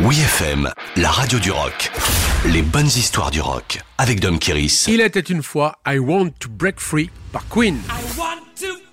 Oui 0.00 0.20
FM, 0.20 0.70
la 0.96 1.10
radio 1.10 1.38
du 1.38 1.50
rock. 1.50 1.90
Les 2.46 2.62
bonnes 2.62 2.86
histoires 2.86 3.30
du 3.30 3.40
rock 3.40 3.80
avec 3.96 4.20
Dom 4.20 4.38
Kiris. 4.38 4.86
Il 4.88 5.00
était 5.00 5.20
une 5.20 5.42
fois 5.42 5.78
I 5.86 5.98
Want 5.98 6.30
to 6.40 6.48
Break 6.50 6.80
Free 6.80 7.10
par 7.32 7.46
Queen. 7.48 7.76
I 7.88 8.18
want 8.18 8.42
to 8.60 8.83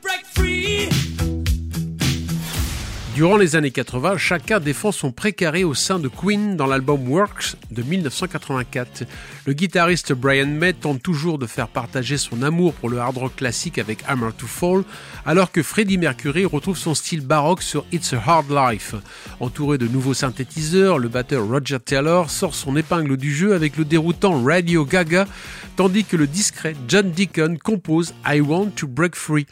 Durant 3.14 3.36
les 3.36 3.58
années 3.58 3.72
80, 3.72 4.18
chacun 4.18 4.62
défend 4.62 4.94
son 4.94 5.12
précaré 5.12 5.66
au 5.66 5.74
sein 5.74 6.00
de 6.00 6.08
Queen 6.08 6.56
dans 6.56 6.66
l'album 6.66 7.10
Works 7.10 7.58
de 7.70 7.84
1984. 7.84 9.04
Le 9.46 9.52
guitariste 9.52 10.14
Brian 10.14 10.48
May 10.48 10.72
tente 10.72 11.04
toujours 11.04 11.38
de 11.38 11.46
faire 11.46 11.68
partager 11.68 12.18
son 12.18 12.42
amour 12.42 12.74
pour 12.74 12.90
le 12.90 13.00
hard 13.00 13.18
rock 13.18 13.36
classique 13.36 13.80
avec 13.80 14.00
Hammer 14.08 14.30
to 14.38 14.48
Fall, 14.48 14.84
alors 15.26 15.52
que 15.52 15.62
Freddie 15.62 15.98
Mercury 15.98 16.46
retrouve 16.46 16.78
son 16.78 16.96
style 16.96 17.20
baroque 17.20 17.64
sur 17.64 17.86
It's 17.92 18.14
a 18.14 18.22
Hard 18.26 18.50
Life. 18.50 18.96
Entouré 19.42 19.78
de 19.78 19.88
nouveaux 19.88 20.14
synthétiseurs, 20.14 20.98
le 20.98 21.10
batteur 21.10 21.46
Roger 21.46 21.80
Taylor 21.84 22.30
sort 22.30 22.56
son 22.56 22.78
épingle 22.78 23.18
du 23.18 23.36
jeu 23.36 23.54
avec 23.54 23.76
le 23.76 23.84
déroutant 23.84 24.42
Radio 24.42 24.86
Gaga, 24.86 25.28
tandis 25.76 26.06
que 26.06 26.16
le 26.16 26.28
discret 26.28 26.76
John 26.88 27.12
Deacon 27.12 27.58
compose 27.62 28.14
I 28.26 28.40
Want 28.40 28.70
to 28.78 28.88
Break 28.88 29.16
Free. 29.16 29.48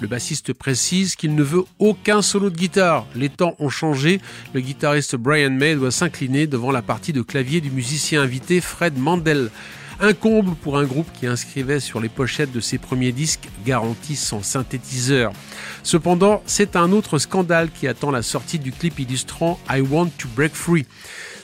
Le 0.00 0.08
bassiste 0.08 0.52
précise 0.52 1.14
qu'il 1.14 1.36
ne 1.36 1.44
veut 1.44 1.64
aucun 1.78 2.20
solo 2.20 2.50
de 2.50 2.56
guitare. 2.56 3.03
Les 3.14 3.28
temps 3.28 3.54
ont 3.58 3.68
changé. 3.68 4.20
Le 4.52 4.60
guitariste 4.60 5.16
Brian 5.16 5.50
May 5.50 5.74
doit 5.74 5.90
s'incliner 5.90 6.46
devant 6.46 6.70
la 6.70 6.82
partie 6.82 7.12
de 7.12 7.22
clavier 7.22 7.60
du 7.60 7.70
musicien 7.70 8.22
invité 8.22 8.60
Fred 8.60 8.98
Mandel. 8.98 9.50
Un 10.00 10.12
comble 10.12 10.56
pour 10.56 10.76
un 10.76 10.84
groupe 10.84 11.08
qui 11.12 11.26
inscrivait 11.26 11.78
sur 11.78 12.00
les 12.00 12.08
pochettes 12.08 12.52
de 12.52 12.60
ses 12.60 12.78
premiers 12.78 13.12
disques 13.12 13.48
garantie 13.64 14.16
sans 14.16 14.42
synthétiseur. 14.42 15.32
Cependant, 15.84 16.42
c'est 16.46 16.74
un 16.74 16.90
autre 16.90 17.18
scandale 17.18 17.70
qui 17.70 17.86
attend 17.86 18.10
la 18.10 18.22
sortie 18.22 18.58
du 18.58 18.72
clip 18.72 18.98
illustrant 18.98 19.60
I 19.70 19.80
Want 19.80 20.10
to 20.18 20.28
Break 20.34 20.54
Free. 20.54 20.86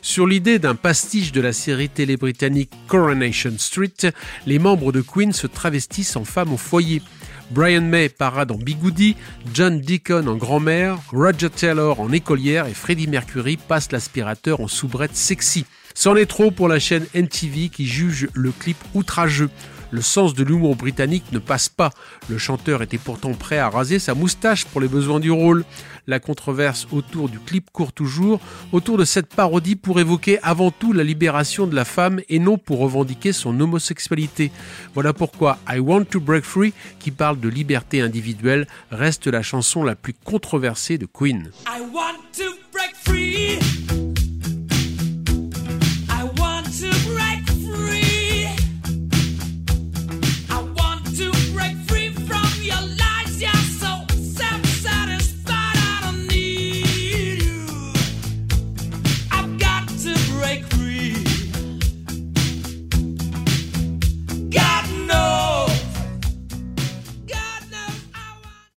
Sur 0.02 0.26
l'idée 0.26 0.58
d'un 0.58 0.74
pastiche 0.74 1.30
de 1.30 1.40
la 1.40 1.52
série 1.52 1.90
télé 1.90 2.16
britannique 2.16 2.72
Coronation 2.88 3.52
Street, 3.58 4.12
les 4.46 4.58
membres 4.58 4.92
de 4.92 5.02
Queen 5.02 5.32
se 5.32 5.46
travestissent 5.46 6.16
en 6.16 6.24
femmes 6.24 6.52
au 6.52 6.56
foyer. 6.56 7.02
Brian 7.50 7.82
May 7.82 8.08
parade 8.08 8.52
en 8.52 8.56
bigoudi, 8.56 9.16
John 9.52 9.80
Deacon 9.80 10.28
en 10.28 10.36
grand-mère, 10.36 10.98
Roger 11.12 11.50
Taylor 11.50 12.00
en 12.00 12.12
écolière 12.12 12.66
et 12.66 12.74
Freddie 12.74 13.08
Mercury 13.08 13.56
passe 13.56 13.90
l'aspirateur 13.90 14.60
en 14.60 14.68
soubrette 14.68 15.16
sexy. 15.16 15.66
C'en 15.94 16.14
est 16.14 16.26
trop 16.26 16.50
pour 16.50 16.68
la 16.68 16.78
chaîne 16.78 17.06
NTV 17.14 17.68
qui 17.68 17.86
juge 17.86 18.28
le 18.34 18.52
clip 18.52 18.76
outrageux. 18.94 19.50
Le 19.90 20.02
sens 20.02 20.34
de 20.34 20.44
l'humour 20.44 20.76
britannique 20.76 21.24
ne 21.32 21.38
passe 21.38 21.68
pas. 21.68 21.90
Le 22.28 22.38
chanteur 22.38 22.82
était 22.82 22.98
pourtant 22.98 23.32
prêt 23.34 23.58
à 23.58 23.68
raser 23.68 23.98
sa 23.98 24.14
moustache 24.14 24.64
pour 24.64 24.80
les 24.80 24.88
besoins 24.88 25.20
du 25.20 25.30
rôle. 25.30 25.64
La 26.06 26.20
controverse 26.20 26.86
autour 26.92 27.28
du 27.28 27.38
clip 27.38 27.70
court 27.72 27.92
toujours, 27.92 28.40
autour 28.72 28.98
de 28.98 29.04
cette 29.04 29.34
parodie 29.34 29.76
pour 29.76 30.00
évoquer 30.00 30.38
avant 30.42 30.70
tout 30.70 30.92
la 30.92 31.04
libération 31.04 31.66
de 31.66 31.74
la 31.74 31.84
femme 31.84 32.20
et 32.28 32.38
non 32.38 32.58
pour 32.58 32.78
revendiquer 32.78 33.32
son 33.32 33.58
homosexualité. 33.60 34.50
Voilà 34.94 35.12
pourquoi 35.12 35.58
I 35.68 35.78
Want 35.78 36.04
to 36.04 36.20
Break 36.20 36.44
Free, 36.44 36.72
qui 36.98 37.10
parle 37.10 37.38
de 37.40 37.48
liberté 37.48 38.00
individuelle, 38.00 38.66
reste 38.90 39.26
la 39.26 39.42
chanson 39.42 39.82
la 39.82 39.94
plus 39.94 40.14
controversée 40.14 40.98
de 40.98 41.06
Queen. 41.06 41.50